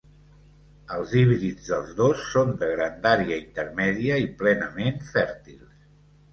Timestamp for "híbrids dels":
1.19-1.91